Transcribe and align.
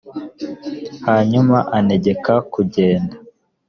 hanyuma 1.07 1.57
antegeka 1.77 2.33
kugenda. 2.53 3.15